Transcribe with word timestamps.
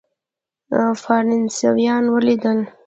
فرانسویان 1.01 2.03
ولیدل. 2.13 2.59